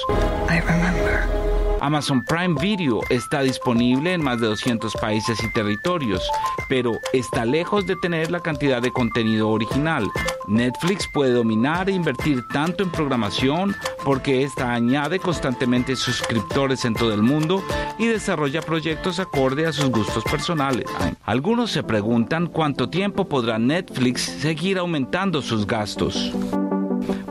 Amazon 1.83 2.25
Prime 2.25 2.55
Video 2.61 3.01
está 3.11 3.43
disponible 3.43 4.13
en 4.13 4.23
más 4.23 4.41
de 4.41 4.47
200 4.47 4.95
países 4.95 5.43
y 5.43 5.53
territorios, 5.53 6.23
pero 6.69 6.93
está 7.13 7.45
lejos 7.45 7.89
de 7.89 7.97
tener 7.97 8.31
la 8.31 8.39
cantidad 8.39 8.81
de 8.81 8.93
contenido 8.93 9.51
original. 9.51 10.09
Netflix 10.47 11.09
puede 11.13 11.33
dominar 11.33 11.89
e 11.89 11.93
invertir 11.93 12.47
tanto 12.53 12.85
en 12.85 12.91
programación 12.91 13.75
porque 14.05 14.45
esta 14.45 14.73
añade 14.73 15.19
constantemente 15.19 15.97
suscriptores 15.97 16.85
en 16.85 16.95
todo 16.95 17.13
el 17.13 17.23
mundo 17.23 17.65
y 17.99 18.07
desarrolla 18.07 18.63
proyectos 18.63 19.19
acorde 19.19 19.67
a 19.67 19.73
sus 19.73 19.91
gustos 19.91 20.23
personales. 20.23 20.87
Algunos 21.25 21.73
se 21.73 21.83
preguntan 21.83 22.47
cuánto 22.47 22.91
tiempo 22.91 23.29
podrá 23.29 23.59
Netflix 23.59 24.23
seguir 24.23 24.79
aumentando 24.79 25.43
sus 25.43 25.67
gastos 25.67 26.33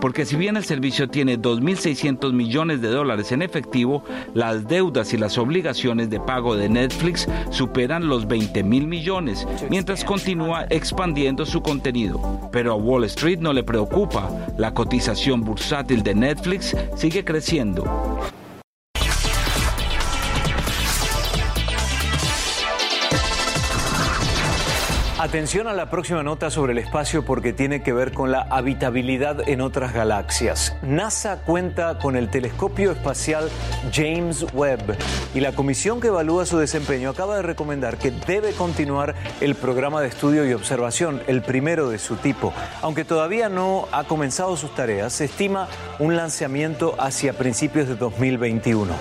porque 0.02 0.26
si 0.26 0.36
bien 0.36 0.58
el 0.58 0.66
servicio 0.66 1.08
tiene 1.08 1.40
2.600 1.40 2.34
millones 2.34 2.82
de 2.82 2.90
dólares 2.90 3.32
en 3.32 3.44
efectivo, 3.44 4.04
las 4.34 4.68
deudas 4.68 5.14
y 5.14 5.18
las 5.18 5.38
obligaciones 5.38 6.10
de 6.10 6.20
pago 6.20 6.58
de 6.58 6.68
Netflix 6.68 7.28
superan 7.52 8.08
los 8.08 8.28
20 8.28 8.64
mil 8.64 8.88
millones, 8.88 9.48
mientras 9.70 10.04
continúa 10.04 10.66
expandiendo 10.70 11.46
su 11.46 11.62
contenido. 11.62 12.50
Pero 12.52 12.74
a 12.74 12.76
Wall 12.76 13.06
Street 13.06 13.40
no 13.40 13.54
le 13.54 13.64
preocupa, 13.64 14.30
la 14.58 14.74
cotización 14.74 15.42
bursátil 15.42 16.02
de 16.02 16.16
Netflix 16.16 16.76
sigue 16.96 17.24
creciendo. 17.24 17.84
Atención 25.22 25.68
a 25.68 25.74
la 25.74 25.92
próxima 25.92 26.24
nota 26.24 26.50
sobre 26.50 26.72
el 26.72 26.80
espacio 26.80 27.24
porque 27.24 27.54
tiene 27.54 27.84
que 27.84 27.94
ver 27.94 28.12
con 28.12 28.32
la 28.32 28.42
habitabilidad 28.50 29.48
en 29.48 29.62
otras 29.62 29.94
galaxias. 29.94 30.76
NASA 30.82 31.44
cuenta 31.44 32.00
con 32.00 32.16
el 32.16 32.32
telescopio 32.32 32.92
espacial 32.92 33.48
James 33.94 34.48
Webb 34.52 34.98
y 35.36 35.42
la 35.42 35.52
comisión 35.52 36.02
que 36.02 36.08
evalúa 36.08 36.48
su 36.48 36.58
desempeño 36.58 37.12
acaba 37.12 37.36
de 37.36 37.44
recomendar 37.44 38.00
que 38.00 38.10
debe 38.10 38.54
continuar 38.54 39.14
el 39.42 39.54
programa 39.54 40.02
de 40.02 40.08
estudio 40.08 40.44
y 40.44 40.54
observación, 40.54 41.22
el 41.28 41.44
primero 41.44 41.92
de 41.92 42.00
su 42.00 42.16
tipo. 42.16 42.52
Aunque 42.82 43.06
todavía 43.06 43.48
no 43.48 43.88
ha 43.92 44.06
comenzado 44.06 44.58
sus 44.58 44.74
tareas, 44.74 45.14
se 45.14 45.26
estima 45.26 45.68
un 46.00 46.16
lanzamiento 46.16 46.96
hacia 46.98 47.34
principios 47.34 47.88
de 47.88 47.96
2021. 47.96 48.92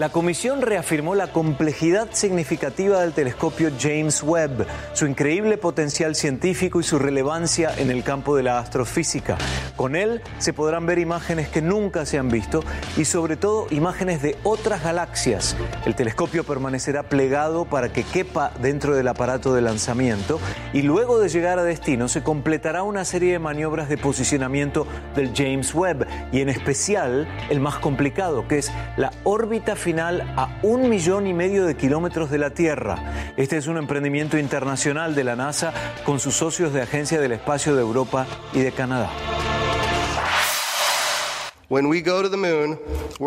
La 0.00 0.08
comisión 0.08 0.62
reafirmó 0.62 1.14
la 1.14 1.30
complejidad 1.30 2.08
significativa 2.12 3.02
del 3.02 3.12
telescopio 3.12 3.70
James 3.78 4.22
Webb, 4.22 4.66
su 4.94 5.04
increíble 5.04 5.58
potencial 5.58 6.14
científico 6.14 6.80
y 6.80 6.84
su 6.84 6.98
relevancia 6.98 7.70
en 7.76 7.90
el 7.90 8.02
campo 8.02 8.34
de 8.34 8.42
la 8.42 8.58
astrofísica. 8.58 9.36
Con 9.76 9.96
él 9.96 10.22
se 10.38 10.54
podrán 10.54 10.86
ver 10.86 11.00
imágenes 11.00 11.50
que 11.50 11.60
nunca 11.60 12.06
se 12.06 12.16
han 12.16 12.30
visto 12.30 12.64
y 12.96 13.04
sobre 13.04 13.36
todo 13.36 13.66
imágenes 13.68 14.22
de 14.22 14.38
otras 14.42 14.82
galaxias. 14.82 15.54
El 15.84 15.94
telescopio 15.94 16.44
permanecerá 16.44 17.02
plegado 17.02 17.66
para 17.66 17.92
que 17.92 18.02
quepa 18.02 18.52
dentro 18.58 18.96
del 18.96 19.06
aparato 19.06 19.52
de 19.52 19.60
lanzamiento 19.60 20.40
y 20.72 20.80
luego 20.80 21.18
de 21.18 21.28
llegar 21.28 21.58
a 21.58 21.62
destino 21.62 22.08
se 22.08 22.22
completará 22.22 22.84
una 22.84 23.04
serie 23.04 23.32
de 23.32 23.38
maniobras 23.38 23.90
de 23.90 23.98
posicionamiento 23.98 24.86
del 25.14 25.32
James 25.36 25.74
Webb 25.74 26.06
y 26.32 26.40
en 26.40 26.48
especial 26.48 27.28
el 27.50 27.60
más 27.60 27.76
complicado 27.76 28.48
que 28.48 28.56
es 28.56 28.72
la 28.96 29.12
órbita 29.24 29.76
final 29.76 29.89
a 29.98 30.60
un 30.62 30.88
millón 30.88 31.26
y 31.26 31.34
medio 31.34 31.66
de 31.66 31.76
kilómetros 31.76 32.30
de 32.30 32.38
la 32.38 32.50
Tierra. 32.50 33.32
Este 33.36 33.56
es 33.56 33.66
un 33.66 33.76
emprendimiento 33.76 34.38
internacional 34.38 35.16
de 35.16 35.24
la 35.24 35.34
NASA 35.34 35.72
con 36.04 36.20
sus 36.20 36.36
socios 36.36 36.72
de 36.72 36.82
Agencia 36.82 37.20
del 37.20 37.32
Espacio 37.32 37.74
de 37.74 37.82
Europa 37.82 38.26
y 38.52 38.60
de 38.60 38.70
Canadá. 38.70 39.10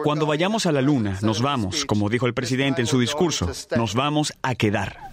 Cuando 0.03 0.25
vayamos 0.25 0.65
a 0.65 0.71
la 0.71 0.81
Luna, 0.81 1.17
nos 1.21 1.41
vamos, 1.41 1.85
como 1.85 2.09
dijo 2.09 2.27
el 2.27 2.33
presidente 2.33 2.81
en 2.81 2.87
su 2.87 2.99
discurso, 2.99 3.49
nos 3.75 3.93
vamos 3.93 4.33
a 4.41 4.55
quedar. 4.55 5.12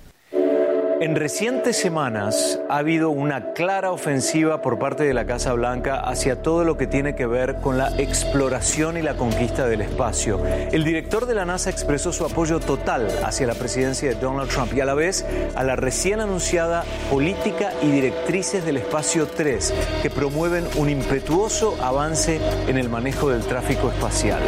En 1.00 1.16
recientes 1.16 1.78
semanas 1.78 2.60
ha 2.68 2.76
habido 2.76 3.08
una 3.08 3.54
clara 3.54 3.90
ofensiva 3.90 4.60
por 4.60 4.78
parte 4.78 5.04
de 5.04 5.14
la 5.14 5.24
Casa 5.24 5.54
Blanca 5.54 5.98
hacia 5.98 6.42
todo 6.42 6.62
lo 6.62 6.76
que 6.76 6.86
tiene 6.86 7.14
que 7.14 7.24
ver 7.24 7.56
con 7.56 7.78
la 7.78 7.88
exploración 7.96 8.98
y 8.98 9.02
la 9.02 9.14
conquista 9.14 9.66
del 9.66 9.80
espacio. 9.80 10.44
El 10.44 10.84
director 10.84 11.24
de 11.24 11.34
la 11.34 11.46
NASA 11.46 11.70
expresó 11.70 12.12
su 12.12 12.26
apoyo 12.26 12.60
total 12.60 13.08
hacia 13.24 13.46
la 13.46 13.54
presidencia 13.54 14.10
de 14.10 14.16
Donald 14.16 14.50
Trump 14.50 14.74
y 14.74 14.82
a 14.82 14.84
la 14.84 14.92
vez 14.92 15.24
a 15.54 15.64
la 15.64 15.74
recién 15.74 16.20
anunciada 16.20 16.84
política 17.10 17.72
y 17.80 17.90
directrices 17.90 18.66
del 18.66 18.76
espacio 18.76 19.26
3 19.26 19.72
que 20.02 20.10
promueven 20.10 20.66
un 20.76 20.90
impetuoso 20.90 21.82
avance 21.82 22.38
en 22.68 22.76
el 22.76 22.90
manejo 22.90 23.30
del 23.30 23.40
tráfico 23.46 23.88
espacial. 23.88 24.42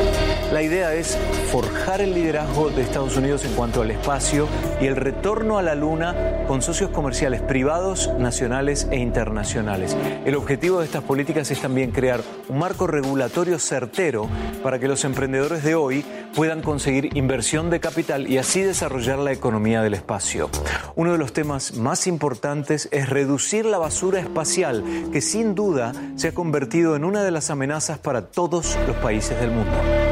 La 0.53 0.61
idea 0.61 0.93
es 0.93 1.17
forjar 1.51 2.03
el 2.03 2.13
liderazgo 2.13 2.69
de 2.69 2.83
Estados 2.83 3.17
Unidos 3.17 3.43
en 3.47 3.55
cuanto 3.55 3.81
al 3.81 3.91
espacio 3.91 4.49
y 4.83 4.87
el 4.87 4.97
retorno 4.97 5.57
a 5.57 5.63
la 5.63 5.75
Luna 5.75 6.41
con 6.47 6.63
socios 6.63 6.91
comerciales 6.91 7.41
privados, 7.41 8.11
nacionales 8.19 8.89
e 8.91 8.97
internacionales. 8.97 9.97
El 10.25 10.35
objetivo 10.35 10.81
de 10.81 10.87
estas 10.87 11.03
políticas 11.03 11.51
es 11.51 11.61
también 11.61 11.91
crear 11.91 12.21
un 12.49 12.59
marco 12.59 12.87
regulatorio 12.87 13.59
certero 13.59 14.29
para 14.63 14.79
que 14.79 14.89
los 14.89 15.05
emprendedores 15.05 15.63
de 15.63 15.75
hoy 15.75 16.05
puedan 16.35 16.63
conseguir 16.63 17.17
inversión 17.17 17.71
de 17.71 17.81
capital 17.81 18.29
y 18.29 18.39
así 18.39 18.63
desarrollar 18.63 19.19
la 19.19 19.33
economía 19.33 19.83
del 19.83 19.95
espacio. 19.95 20.51
Uno 20.95 21.13
de 21.13 21.19
los 21.19 21.33
temas 21.33 21.75
más 21.75 22.07
importantes 22.07 22.89
es 22.93 23.09
reducir 23.09 23.65
la 23.65 23.79
basura 23.79 24.21
espacial, 24.21 24.85
que 25.13 25.21
sin 25.21 25.55
duda 25.55 25.93
se 26.17 26.29
ha 26.29 26.33
convertido 26.33 26.97
en 26.97 27.05
una 27.05 27.23
de 27.23 27.31
las 27.31 27.51
amenazas 27.51 27.99
para 27.99 28.27
todos 28.27 28.79
los 28.87 28.97
países 28.97 29.39
del 29.41 29.51
mundo. 29.51 30.12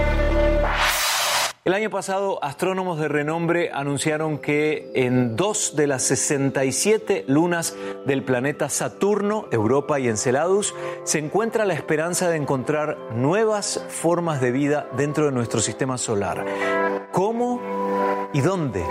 El 1.62 1.75
año 1.75 1.90
pasado, 1.90 2.43
astrónomos 2.43 2.99
de 2.99 3.09
renombre 3.09 3.71
anunciaron 3.75 4.38
que 4.38 4.90
en 4.95 5.37
dos 5.37 5.76
de 5.76 5.87
las 5.87 6.02
67 6.05 7.26
lunas 7.29 7.76
del 8.07 8.25
planeta 8.25 8.71
Saturno, 8.71 9.47
Europa 9.52 10.00
y 10.00 10.09
Enceladus, 10.09 10.75
se 11.05 11.19
encuentra 11.19 11.67
la 11.67 11.75
esperanza 11.75 12.31
de 12.31 12.38
encontrar 12.38 12.97
nuevas 13.14 13.85
formas 13.90 14.40
de 14.40 14.52
vida 14.52 14.88
dentro 14.97 15.26
de 15.26 15.33
nuestro 15.33 15.61
sistema 15.61 15.99
solar. 15.99 16.47
¿Cómo 17.12 17.61
y 18.33 18.40
dónde? 18.40 18.83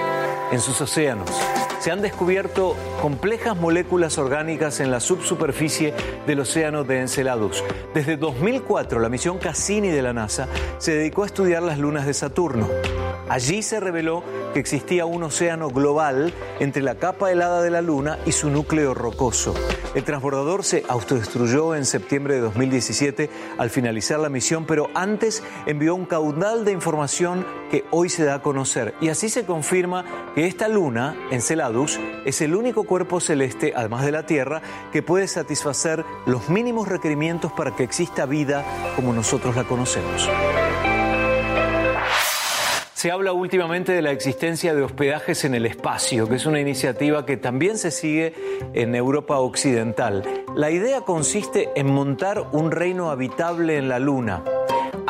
En 0.52 0.60
sus 0.62 0.80
océanos 0.80 1.32
se 1.80 1.92
han 1.92 2.02
descubierto 2.02 2.76
complejas 3.02 3.58
moléculas 3.58 4.18
orgánicas 4.18 4.80
en 4.80 4.92
la 4.92 5.00
subsuperficie 5.00 5.94
del 6.28 6.42
océano 6.42 6.84
de 6.84 7.00
Enceladus. 7.00 7.64
Desde 7.94 8.18
2004, 8.18 9.00
la 9.00 9.10
misión 9.10 9.38
Cassini 9.38 9.90
de 9.90 10.02
la 10.02 10.14
NASA 10.14 10.48
se 10.78 10.94
dedicó 10.94 11.24
a 11.24 11.28
estudiar 11.28 11.64
las 11.64 11.80
lunas 11.80 12.06
de 12.06 12.14
Saturno. 12.14 12.68
Allí 13.30 13.62
se 13.62 13.80
reveló 13.80 14.24
que 14.54 14.60
existía 14.60 15.06
un 15.06 15.22
océano 15.24 15.70
global 15.70 16.34
entre 16.60 16.82
la 16.82 16.96
capa 16.96 17.32
helada 17.32 17.62
de 17.62 17.70
la 17.70 17.82
Luna 17.82 18.18
y 18.26 18.32
su 18.32 18.50
núcleo 18.50 18.96
rocoso. 18.96 19.54
El 19.94 20.04
transbordador 20.04 20.64
se 20.64 20.84
autodestruyó 20.88 21.76
en 21.76 21.86
septiembre 21.86 22.36
de 22.36 22.42
2017 22.42 23.30
al 23.58 23.70
finalizar 23.70 24.20
la 24.20 24.30
misión, 24.30 24.66
pero 24.66 24.90
antes 24.96 25.44
envió 25.68 25.94
un 25.94 26.06
caudal 26.06 26.66
de 26.66 26.72
información 26.72 27.46
que 27.70 27.86
hoy 27.92 28.10
se 28.10 28.24
da 28.24 28.36
a 28.36 28.42
conocer. 28.42 28.96
Y 29.00 29.10
así 29.10 29.30
se 29.30 29.46
confirma 29.46 30.06
que 30.34 30.48
esta 30.48 30.68
luna, 30.68 31.16
Enceladus, 31.32 32.00
es 32.26 32.42
el 32.42 32.56
único 32.56 32.84
cuerpo 32.84 33.20
celeste, 33.20 33.74
además 33.76 34.06
de 34.06 34.12
la 34.12 34.26
Tierra, 34.26 34.62
que 34.92 35.04
puede 35.04 35.28
satisfacer 35.28 36.04
los 36.26 36.50
mínimos 36.50 36.88
requerimientos 36.88 37.52
para 37.52 37.76
que 37.76 37.84
exista 37.84 38.26
vida 38.26 38.66
como 38.96 39.14
nosotros 39.14 39.56
la 39.56 39.66
conocemos. 39.66 40.30
Se 43.00 43.12
habla 43.12 43.32
últimamente 43.32 43.94
de 43.94 44.02
la 44.02 44.12
existencia 44.12 44.76
de 44.76 44.82
hospedajes 44.82 45.46
en 45.46 45.56
el 45.56 45.66
espacio, 45.66 46.28
que 46.28 46.36
es 46.36 46.46
una 46.46 46.60
iniciativa 46.60 47.26
que 47.26 47.38
también 47.38 47.78
se 47.78 47.92
sigue 47.92 48.34
en 48.74 48.94
Europa 48.94 49.40
Occidental. 49.40 50.22
La 50.54 50.70
idea 50.70 51.00
consiste 51.00 51.70
en 51.78 51.88
montar 51.88 52.50
un 52.52 52.72
reino 52.72 53.10
habitable 53.10 53.78
en 53.78 53.88
la 53.88 54.00
Luna. 54.00 54.44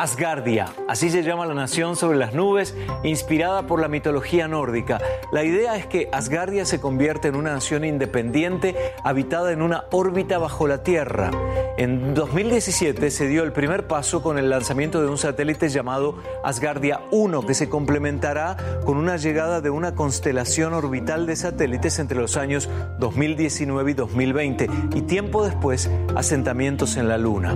Asgardia, 0.00 0.72
así 0.88 1.10
se 1.10 1.22
llama 1.22 1.44
la 1.44 1.52
nación 1.52 1.94
sobre 1.94 2.16
las 2.16 2.32
nubes, 2.32 2.74
inspirada 3.02 3.66
por 3.66 3.82
la 3.82 3.88
mitología 3.88 4.48
nórdica. 4.48 4.98
La 5.30 5.44
idea 5.44 5.76
es 5.76 5.84
que 5.84 6.08
Asgardia 6.10 6.64
se 6.64 6.80
convierta 6.80 7.28
en 7.28 7.34
una 7.36 7.52
nación 7.52 7.84
independiente, 7.84 8.74
habitada 9.04 9.52
en 9.52 9.60
una 9.60 9.84
órbita 9.90 10.38
bajo 10.38 10.66
la 10.66 10.82
Tierra. 10.82 11.30
En 11.76 12.14
2017 12.14 13.10
se 13.10 13.28
dio 13.28 13.42
el 13.42 13.52
primer 13.52 13.86
paso 13.88 14.22
con 14.22 14.38
el 14.38 14.48
lanzamiento 14.48 15.02
de 15.02 15.08
un 15.08 15.18
satélite 15.18 15.68
llamado 15.68 16.14
Asgardia 16.42 17.02
1, 17.10 17.44
que 17.44 17.52
se 17.52 17.68
complementará 17.68 18.56
con 18.86 18.96
una 18.96 19.18
llegada 19.18 19.60
de 19.60 19.68
una 19.68 19.94
constelación 19.94 20.72
orbital 20.72 21.26
de 21.26 21.36
satélites 21.36 21.98
entre 21.98 22.18
los 22.18 22.38
años 22.38 22.70
2019 22.98 23.90
y 23.90 23.94
2020, 23.94 24.70
y 24.94 25.02
tiempo 25.02 25.44
después 25.44 25.90
asentamientos 26.16 26.96
en 26.96 27.06
la 27.06 27.18
Luna. 27.18 27.54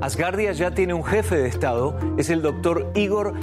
Asgardia 0.00 0.50
ya 0.52 0.72
tiene 0.72 0.92
un 0.92 1.04
jefe 1.04 1.36
de 1.36 1.48
Estado 1.48 1.83
es 2.16 2.30
el 2.30 2.40
doctor 2.40 2.90
Igor 2.94 3.34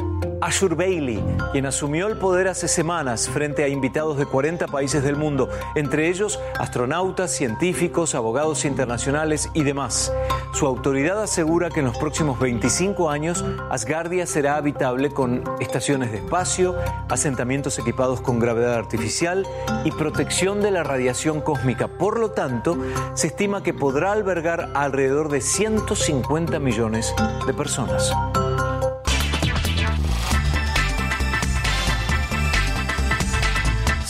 Ashur 0.41 0.75
Bailey, 0.75 1.23
quien 1.51 1.67
asumió 1.67 2.07
el 2.07 2.17
poder 2.17 2.47
hace 2.47 2.67
semanas 2.67 3.29
frente 3.29 3.63
a 3.63 3.67
invitados 3.67 4.17
de 4.17 4.25
40 4.25 4.67
países 4.67 5.03
del 5.03 5.15
mundo, 5.15 5.49
entre 5.75 6.09
ellos 6.09 6.39
astronautas, 6.57 7.29
científicos, 7.29 8.15
abogados 8.15 8.65
internacionales 8.65 9.49
y 9.53 9.61
demás. 9.61 10.11
Su 10.53 10.65
autoridad 10.65 11.21
asegura 11.21 11.69
que 11.69 11.81
en 11.81 11.85
los 11.85 11.97
próximos 11.97 12.39
25 12.39 13.11
años 13.11 13.45
Asgardia 13.69 14.25
será 14.25 14.55
habitable 14.55 15.11
con 15.11 15.43
estaciones 15.59 16.11
de 16.11 16.17
espacio, 16.17 16.75
asentamientos 17.07 17.77
equipados 17.77 18.19
con 18.19 18.39
gravedad 18.39 18.73
artificial 18.73 19.45
y 19.85 19.91
protección 19.91 20.59
de 20.61 20.71
la 20.71 20.83
radiación 20.83 21.41
cósmica. 21.41 21.87
Por 21.87 22.19
lo 22.19 22.31
tanto, 22.31 22.77
se 23.13 23.27
estima 23.27 23.61
que 23.61 23.75
podrá 23.75 24.11
albergar 24.11 24.71
alrededor 24.73 25.29
de 25.29 25.41
150 25.41 26.57
millones 26.59 27.13
de 27.45 27.53
personas. 27.53 28.11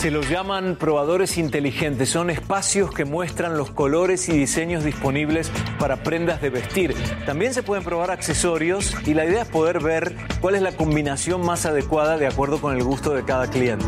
Se 0.02 0.10
los 0.10 0.28
llaman 0.28 0.74
probadores 0.74 1.38
inteligentes. 1.38 2.08
Son 2.08 2.28
espacios 2.28 2.92
que 2.92 3.04
muestran 3.04 3.56
los 3.56 3.70
colores 3.70 4.28
y 4.28 4.32
diseños 4.32 4.82
disponibles 4.82 5.48
para 5.78 6.02
prendas 6.02 6.42
de 6.42 6.50
vestir. 6.50 6.96
También 7.24 7.54
se 7.54 7.62
pueden 7.62 7.84
probar 7.84 8.10
accesorios 8.10 8.96
y 9.06 9.14
la 9.14 9.26
idea 9.26 9.42
es 9.42 9.48
poder 9.48 9.78
ver 9.78 10.16
cuál 10.40 10.56
es 10.56 10.62
la 10.62 10.72
combinación 10.72 11.46
más 11.46 11.66
adecuada 11.66 12.18
de 12.18 12.26
acuerdo 12.26 12.60
con 12.60 12.76
el 12.76 12.82
gusto 12.82 13.14
de 13.14 13.24
cada 13.24 13.46
cliente. 13.46 13.86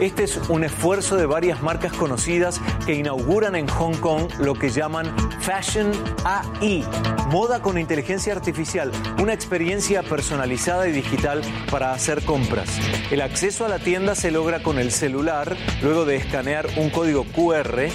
Este 0.00 0.24
es 0.24 0.38
un 0.48 0.64
esfuerzo 0.64 1.16
de 1.16 1.26
varias 1.26 1.62
marcas 1.62 1.92
conocidas 1.92 2.58
que 2.86 2.94
inauguran 2.94 3.54
en 3.54 3.68
Hong 3.68 3.96
Kong 3.96 4.30
lo 4.38 4.54
que 4.54 4.70
llaman 4.70 5.14
Fashion 5.40 5.92
AI, 6.24 6.82
moda 7.28 7.60
con 7.60 7.76
inteligencia 7.76 8.32
artificial, 8.32 8.90
una 9.20 9.34
experiencia 9.34 10.02
personalizada 10.02 10.88
y 10.88 10.92
digital 10.92 11.42
para 11.70 11.92
hacer 11.92 12.24
compras. 12.24 12.70
El 13.10 13.20
acceso 13.20 13.66
a 13.66 13.68
la 13.68 13.78
tienda 13.78 14.14
se 14.14 14.30
logra 14.30 14.62
con 14.62 14.78
el 14.78 14.90
celular, 14.90 15.54
luego 15.82 16.06
de 16.06 16.16
escanear 16.16 16.66
un 16.78 16.88
código 16.88 17.24
QR 17.24 17.88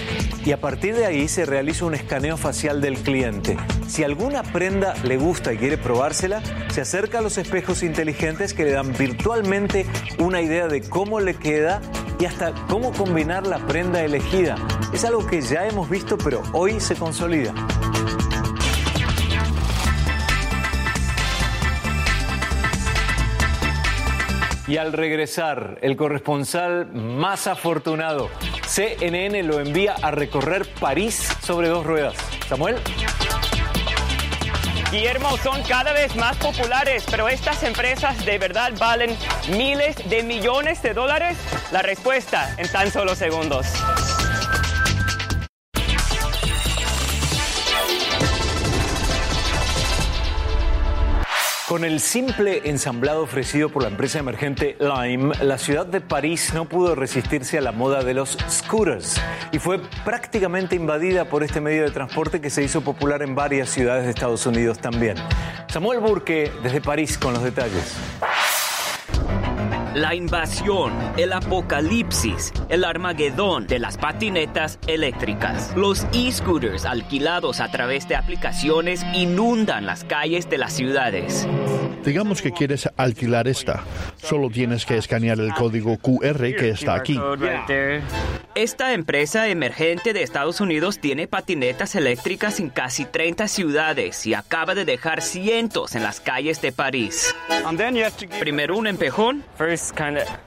y 0.46 0.52
a 0.52 0.62
partir 0.62 0.96
de 0.96 1.08
ahí 1.08 1.28
se 1.28 1.46
realiza 1.46 1.86
un 1.86 1.96
escaneo 1.96 2.38
facial 2.38 2.82
del 2.82 3.00
cliente. 3.00 3.58
Si 3.88 4.04
alguna 4.04 4.44
prenda 4.44 4.94
le 5.04 5.18
gusta 5.18 5.54
y 5.54 5.58
quiere 5.58 5.80
probársela, 5.80 6.44
se 6.70 6.82
acerca 6.82 7.20
a 7.20 7.22
los 7.22 7.40
espejos 7.40 7.82
inteligentes 7.82 8.54
que 8.54 8.66
le 8.66 8.72
dan 8.72 8.94
virtualmente 8.94 9.88
una 10.20 10.42
idea 10.42 10.68
de 10.68 10.82
cómo 10.82 11.20
le 11.20 11.34
queda 11.34 11.82
y 12.19 12.25
hasta 12.25 12.53
cómo 12.67 12.91
combinar 12.91 13.45
la 13.45 13.60
prenda 13.60 14.03
elegida. 14.03 14.55
Es 14.93 15.03
algo 15.05 15.25
que 15.25 15.41
ya 15.41 15.67
hemos 15.67 15.89
visto, 15.89 16.17
pero 16.17 16.41
hoy 16.53 16.79
se 16.79 16.95
consolida. 16.95 17.53
Y 24.67 24.77
al 24.77 24.93
regresar, 24.93 25.77
el 25.81 25.95
corresponsal 25.95 26.91
más 26.91 27.45
afortunado, 27.45 28.29
CNN, 28.65 29.43
lo 29.43 29.60
envía 29.60 29.93
a 30.01 30.10
recorrer 30.10 30.65
París 30.79 31.29
sobre 31.41 31.67
dos 31.67 31.86
ruedas. 31.86 32.15
Samuel. 32.50 32.77
Guillermo, 34.96 35.38
son 35.44 35.62
cada 35.64 35.92
vez 35.92 36.16
más 36.16 36.38
populares, 36.38 37.04
pero 37.12 37.28
estas 37.28 37.64
empresas 37.64 38.25
de 38.25 38.38
verdad 38.38 38.72
valen 38.80 39.14
miles 39.50 39.98
de 40.10 40.24
millones 40.24 40.82
de 40.82 40.94
dólares. 40.94 41.38
La 41.74 41.82
respuesta 41.82 42.56
en 42.58 42.70
tan 42.70 42.90
solo 42.90 43.14
segundos. 43.14 43.68
Con 51.67 51.84
el 51.84 51.99
simple 51.99 52.62
ensamblado 52.65 53.23
ofrecido 53.23 53.69
por 53.69 53.82
la 53.82 53.89
empresa 53.89 54.19
emergente 54.19 54.78
Lime, 54.80 55.34
la 55.41 55.58
ciudad 55.58 55.88
de 55.88 55.99
París 55.99 56.51
no 56.54 56.69
pudo 56.69 56.93
resistirse 56.93 57.58
a 57.58 57.62
la 57.62 57.71
moda 57.71 58.04
de 58.04 58.13
los 58.13 58.38
scooters 58.47 59.19
y 59.51 59.58
fue 59.58 59.80
prácticamente 60.04 60.75
invadida 60.75 61.25
por 61.25 61.41
este 61.41 61.62
medio 61.62 61.82
de 61.82 61.89
transporte 61.89 62.39
que 62.39 62.51
se 62.51 62.62
hizo 62.62 62.82
popular 62.82 63.23
en 63.23 63.34
varias 63.34 63.69
ciudades 63.69 64.04
de 64.04 64.12
Estados 64.12 64.45
Unidos 64.45 64.78
también. 64.78 65.17
Samuel 65.67 66.01
Burke 66.01 66.51
desde 66.62 66.82
París 66.82 67.17
con 67.17 67.34
los 67.34 67.41
detalles. 67.41 67.95
La 69.95 70.13
invasión, 70.13 70.91
el 71.15 71.31
apocalipsis, 71.31 72.51
el 72.67 72.84
armagedón 72.84 73.65
de 73.65 73.79
las 73.79 73.97
patinetas 73.97 74.77
eléctricas. 74.88 75.73
Los 75.77 76.05
e-scooters 76.12 76.84
alquilados 76.84 77.62
a 77.62 77.71
través 77.71 78.05
de 78.10 78.17
aplicaciones 78.17 79.05
inundan 79.13 79.86
las 79.86 80.03
calles 80.03 80.49
de 80.49 80.58
las 80.58 80.73
ciudades. 80.73 81.47
Digamos 82.03 82.41
que 82.41 82.51
quieres 82.51 82.89
alquilar 82.97 83.47
esta. 83.47 83.84
Solo 84.17 84.49
tienes 84.49 84.86
que 84.86 84.97
escanear 84.97 85.39
el 85.39 85.53
código 85.53 85.97
QR 85.97 86.55
que 86.55 86.69
está 86.69 86.95
aquí. 86.95 87.19
Esta 88.55 88.93
empresa 88.93 89.49
emergente 89.49 90.13
de 90.13 90.23
Estados 90.23 90.62
Unidos 90.62 90.99
tiene 90.99 91.27
patinetas 91.27 91.93
eléctricas 91.95 92.60
en 92.62 92.69
casi 92.69 93.03
30 93.03 93.49
ciudades 93.49 94.25
y 94.25 94.34
acaba 94.34 94.75
de 94.75 94.86
dejar 94.86 95.21
cientos 95.21 95.93
en 95.95 96.03
las 96.03 96.21
calles 96.21 96.62
de 96.62 96.71
París. 96.71 97.36
Primero 98.39 98.77
un 98.77 98.88
empejón. 98.88 99.43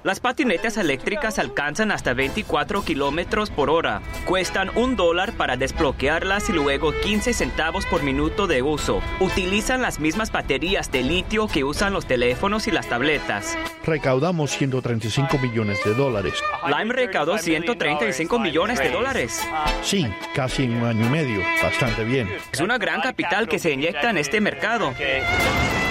Las 0.04 0.20
patinetas 0.20 0.78
eléctricas 0.78 1.38
alcanzan 1.38 1.90
hasta 1.90 2.14
24 2.14 2.82
kilómetros 2.82 3.50
por 3.50 3.68
hora. 3.68 4.00
Cuestan 4.24 4.70
un 4.76 4.96
dólar 4.96 5.32
para 5.32 5.56
desbloquearlas 5.56 6.48
y 6.48 6.52
luego 6.52 6.92
15 6.92 7.34
centavos 7.34 7.84
por 7.84 8.02
minuto 8.02 8.46
de 8.46 8.62
uso. 8.62 9.02
Utilizan 9.20 9.82
las 9.82 10.00
mismas 10.00 10.32
baterías 10.32 10.90
de 10.90 11.02
litio 11.02 11.38
que 11.46 11.62
usan 11.62 11.92
los 11.92 12.07
teléfonos 12.07 12.66
y 12.66 12.72
las 12.72 12.88
tabletas. 12.88 13.57
Recaudamos 13.85 14.51
135 14.51 15.38
millones 15.38 15.79
de 15.85 15.94
dólares. 15.94 16.35
Lime 16.66 16.92
recaudó 16.92 17.38
135 17.38 18.38
millones 18.38 18.79
de 18.79 18.90
dólares. 18.90 19.46
Sí, 19.83 20.07
casi 20.35 20.64
en 20.64 20.77
un 20.77 20.85
año 20.87 21.07
y 21.07 21.11
medio. 21.11 21.42
Bastante 21.62 22.03
bien. 22.05 22.29
Es 22.53 22.61
una 22.61 22.79
gran 22.79 23.01
capital 23.01 23.46
que 23.46 23.59
se 23.59 23.70
inyecta 23.70 24.11
en 24.11 24.18
este 24.18 24.40
mercado. 24.40 24.92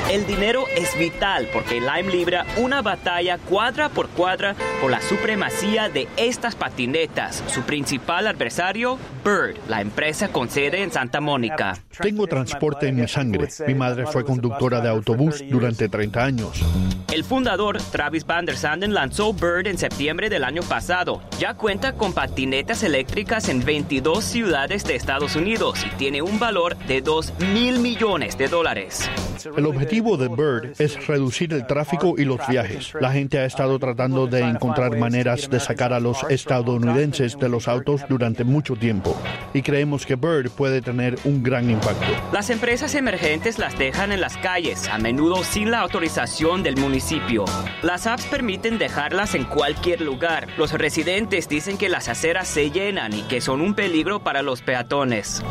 El 0.09 0.25
dinero 0.25 0.63
es 0.73 0.97
vital 0.97 1.49
porque 1.51 1.81
Lime 1.81 2.09
libra 2.09 2.45
una 2.55 2.81
batalla 2.81 3.37
cuadra 3.37 3.89
por 3.89 4.07
cuadra 4.07 4.55
por 4.79 4.89
la 4.89 5.01
supremacía 5.01 5.89
de 5.89 6.07
estas 6.15 6.55
patinetas. 6.55 7.43
Su 7.47 7.63
principal 7.63 8.27
adversario, 8.27 8.97
Bird, 9.25 9.57
la 9.67 9.81
empresa 9.81 10.29
con 10.29 10.49
sede 10.49 10.81
en 10.81 10.93
Santa 10.93 11.19
Mónica. 11.19 11.77
Tengo 12.01 12.25
transporte 12.25 12.87
en 12.87 12.95
mi 12.95 13.07
sangre. 13.09 13.49
Mi 13.67 13.75
madre 13.75 14.05
fue 14.05 14.23
conductora 14.23 14.79
de 14.79 14.87
autobús 14.87 15.43
durante 15.49 15.89
30 15.89 16.23
años. 16.23 16.63
El 17.11 17.25
fundador, 17.25 17.77
Travis 17.91 18.25
Van 18.25 18.45
der 18.45 18.55
Sanden, 18.55 18.93
lanzó 18.93 19.33
Bird 19.33 19.67
en 19.67 19.77
septiembre 19.77 20.29
del 20.29 20.45
año 20.45 20.61
pasado. 20.61 21.21
Ya 21.37 21.55
cuenta 21.55 21.93
con 21.93 22.13
patinetas 22.13 22.81
eléctricas 22.83 23.49
en 23.49 23.65
22 23.65 24.23
ciudades 24.23 24.85
de 24.85 24.95
Estados 24.95 25.35
Unidos 25.35 25.85
y 25.85 25.89
tiene 25.97 26.21
un 26.21 26.39
valor 26.39 26.77
de 26.85 27.01
2 27.01 27.33
mil 27.53 27.79
millones 27.79 28.37
de 28.37 28.47
dólares. 28.47 29.09
El 29.55 29.65
objetivo 29.65 29.96
objetivo 29.97 30.17
de 30.17 30.27
Bird 30.27 30.75
es 30.79 31.07
reducir 31.07 31.53
el 31.53 31.65
tráfico 31.65 32.15
y 32.17 32.25
los 32.25 32.39
viajes. 32.47 32.93
La 32.99 33.12
gente 33.12 33.39
ha 33.39 33.45
estado 33.45 33.79
tratando 33.79 34.27
de 34.27 34.41
encontrar 34.41 34.97
maneras 34.97 35.49
de 35.49 35.60
sacar 35.60 35.93
a 35.93 35.99
los 35.99 36.23
estadounidenses 36.29 37.38
de 37.38 37.49
los 37.49 37.67
autos 37.67 38.01
durante 38.07 38.43
mucho 38.43 38.75
tiempo 38.75 39.17
y 39.53 39.62
creemos 39.62 40.05
que 40.05 40.15
Bird 40.15 40.51
puede 40.51 40.81
tener 40.81 41.17
un 41.23 41.41
gran 41.41 41.69
impacto. 41.69 42.05
Las 42.31 42.49
empresas 42.49 42.93
emergentes 42.95 43.57
las 43.57 43.77
dejan 43.77 44.12
en 44.12 44.21
las 44.21 44.38
calles, 44.38 44.88
a 44.88 44.97
menudo 44.97 45.43
sin 45.43 45.71
la 45.71 45.79
autorización 45.79 46.63
del 46.63 46.77
municipio. 46.77 47.45
Las 47.81 48.05
apps 48.05 48.25
permiten 48.25 48.77
dejarlas 48.77 49.33
en 49.33 49.45
cualquier 49.45 50.01
lugar. 50.01 50.47
Los 50.57 50.73
residentes 50.73 51.49
dicen 51.49 51.77
que 51.77 51.89
las 51.89 52.07
aceras 52.07 52.47
se 52.47 52.69
llenan 52.69 53.13
y 53.13 53.23
que 53.23 53.41
son 53.41 53.62
un 53.62 53.73
peligro 53.73 54.19
para 54.19 54.41
los 54.41 54.62
peatones. 54.62 55.43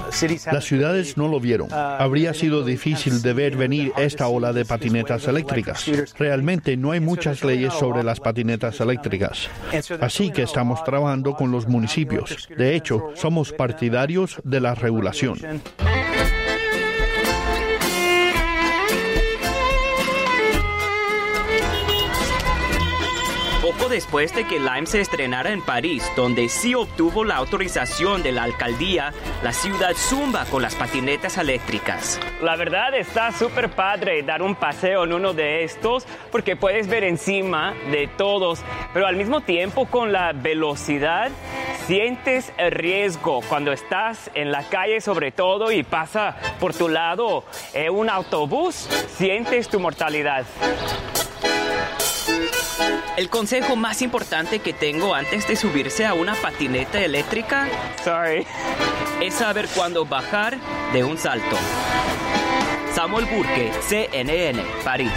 Las 0.52 0.64
ciudades 0.64 1.16
no 1.16 1.26
lo 1.26 1.40
vieron. 1.40 1.72
Habría 1.72 2.32
sido 2.35 2.64
difícil 2.64 3.22
de 3.22 3.32
ver 3.32 3.56
venir 3.56 3.92
esta 3.96 4.28
de 4.40 4.64
patinetas 4.64 5.27
eléctricas. 5.29 5.85
Realmente 6.18 6.77
no 6.77 6.92
hay 6.92 7.01
muchas 7.01 7.42
leyes 7.42 7.72
sobre 7.75 8.03
las 8.03 8.20
patinetas 8.20 8.81
eléctricas. 8.81 9.49
Así 10.01 10.31
que 10.31 10.42
estamos 10.42 10.85
trabajando 10.85 11.35
con 11.35 11.51
los 11.51 11.66
municipios. 11.66 12.49
De 12.57 12.77
hecho, 12.77 13.11
somos 13.14 13.53
partidarios 13.53 14.40
de 14.44 14.61
la 14.61 14.75
regulación. 14.75 15.38
Poco 23.76 23.88
después 23.90 24.34
de 24.34 24.44
que 24.46 24.58
Lime 24.58 24.86
se 24.86 25.00
estrenara 25.00 25.50
en 25.50 25.60
París, 25.60 26.02
donde 26.16 26.48
sí 26.48 26.74
obtuvo 26.74 27.24
la 27.24 27.36
autorización 27.36 28.22
de 28.22 28.32
la 28.32 28.44
alcaldía, 28.44 29.12
la 29.42 29.52
ciudad 29.52 29.92
zumba 29.94 30.44
con 30.46 30.62
las 30.62 30.74
patinetas 30.74 31.36
eléctricas. 31.36 32.18
La 32.42 32.56
verdad 32.56 32.94
está 32.94 33.32
súper 33.32 33.70
padre 33.70 34.22
dar 34.22 34.40
un 34.40 34.54
paseo 34.54 35.04
en 35.04 35.12
uno 35.12 35.34
de 35.34 35.64
estos 35.64 36.06
porque 36.32 36.56
puedes 36.56 36.88
ver 36.88 37.04
encima 37.04 37.74
de 37.90 38.08
todos, 38.08 38.60
pero 38.94 39.06
al 39.06 39.16
mismo 39.16 39.40
tiempo 39.40 39.86
con 39.86 40.12
la 40.12 40.32
velocidad 40.32 41.30
sientes 41.86 42.52
el 42.56 42.70
riesgo 42.70 43.40
cuando 43.48 43.72
estás 43.72 44.30
en 44.34 44.52
la 44.52 44.62
calle 44.62 45.00
sobre 45.00 45.32
todo 45.32 45.70
y 45.70 45.82
pasa 45.82 46.36
por 46.60 46.72
tu 46.72 46.88
lado 46.88 47.44
eh, 47.74 47.90
un 47.90 48.08
autobús, 48.08 48.88
sientes 49.16 49.68
tu 49.68 49.80
mortalidad. 49.80 50.46
El 53.16 53.30
consejo 53.30 53.76
más 53.76 54.02
importante 54.02 54.58
que 54.58 54.72
tengo 54.72 55.14
antes 55.14 55.48
de 55.48 55.56
subirse 55.56 56.04
a 56.04 56.14
una 56.14 56.34
patineta 56.34 57.02
eléctrica 57.02 57.68
Sorry. 58.04 58.46
es 59.20 59.34
saber 59.34 59.68
cuándo 59.74 60.04
bajar 60.04 60.58
de 60.92 61.02
un 61.02 61.16
salto. 61.16 61.56
Samuel 62.94 63.26
Burke, 63.26 63.70
CNN, 63.88 64.62
París. 64.84 65.12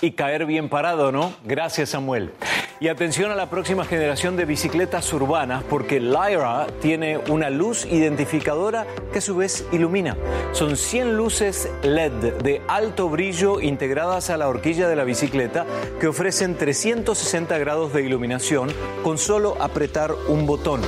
Y 0.00 0.12
caer 0.12 0.46
bien 0.46 0.68
parado, 0.68 1.10
¿no? 1.10 1.34
Gracias, 1.44 1.90
Samuel. 1.90 2.32
Y 2.78 2.88
atención 2.88 3.30
a 3.30 3.34
la 3.34 3.48
próxima 3.48 3.86
generación 3.86 4.36
de 4.36 4.44
bicicletas 4.44 5.10
urbanas 5.14 5.64
porque 5.64 5.98
Lyra 5.98 6.66
tiene 6.82 7.16
una 7.16 7.48
luz 7.48 7.86
identificadora 7.86 8.86
que 9.12 9.18
a 9.18 9.22
su 9.22 9.36
vez 9.36 9.66
ilumina. 9.72 10.14
Son 10.52 10.76
100 10.76 11.16
luces 11.16 11.70
LED 11.82 12.34
de 12.42 12.60
alto 12.68 13.08
brillo 13.08 13.62
integradas 13.62 14.28
a 14.28 14.36
la 14.36 14.48
horquilla 14.48 14.88
de 14.88 14.96
la 14.96 15.04
bicicleta 15.04 15.64
que 15.98 16.06
ofrecen 16.06 16.56
360 16.56 17.56
grados 17.56 17.94
de 17.94 18.02
iluminación 18.02 18.68
con 19.02 19.16
solo 19.16 19.56
apretar 19.58 20.12
un 20.28 20.44
botón. 20.44 20.82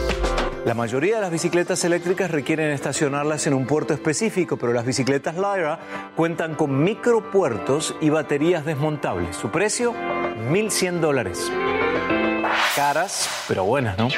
La 0.67 0.75
mayoría 0.75 1.15
de 1.15 1.23
las 1.23 1.31
bicicletas 1.31 1.83
eléctricas 1.85 2.31
requieren 2.31 2.71
estacionarlas 2.71 3.47
en 3.47 3.55
un 3.55 3.67
puerto 3.67 3.95
específico, 3.95 4.59
pero 4.59 4.75
las 4.75 4.85
bicicletas 4.85 5.37
Lyra 5.37 5.79
cuentan 6.15 6.55
con 6.55 6.85
micropuertos 6.85 7.97
y 8.03 8.11
baterías 8.11 8.67
desmontables. 8.67 9.35
Su 9.37 9.51
precio, 9.51 9.95
1.100 10.51 11.01
dólares. 11.01 11.51
Caras, 12.79 13.29
pero 13.49 13.65
buenas, 13.65 13.99
¿no? 13.99 14.09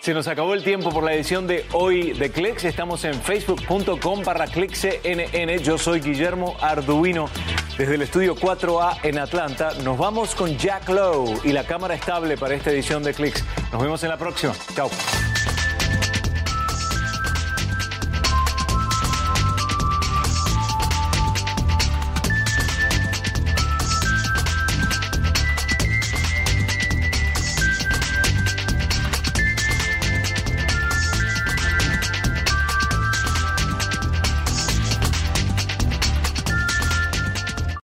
Se 0.00 0.14
nos 0.14 0.26
acabó 0.26 0.54
el 0.54 0.64
tiempo 0.64 0.88
por 0.88 1.04
la 1.04 1.12
edición 1.12 1.46
de 1.46 1.66
hoy 1.74 2.12
de 2.12 2.32
Clicks. 2.32 2.64
Estamos 2.64 3.04
en 3.04 3.12
facebook.com 3.12 4.22
barra 4.24 4.46
ClicksCNN. 4.46 5.58
Yo 5.62 5.76
soy 5.76 6.00
Guillermo 6.00 6.56
Arduino 6.62 7.28
desde 7.76 7.96
el 7.96 8.00
estudio 8.00 8.34
4A 8.34 9.00
en 9.02 9.18
Atlanta. 9.18 9.72
Nos 9.84 9.98
vamos 9.98 10.34
con 10.34 10.56
Jack 10.56 10.88
Lowe 10.88 11.42
y 11.44 11.52
la 11.52 11.64
cámara 11.64 11.94
estable 11.94 12.38
para 12.38 12.54
esta 12.54 12.70
edición 12.70 13.02
de 13.02 13.12
Clicks. 13.12 13.44
Nos 13.70 13.82
vemos 13.82 14.02
en 14.02 14.08
la 14.08 14.16
próxima. 14.16 14.54
Chao. 14.74 14.88